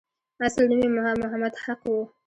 اصل 0.45 0.61
نوم 0.69 0.81
یې 0.83 0.89
محمد 1.23 1.53
حق 1.63 1.81
وو. 1.91 2.01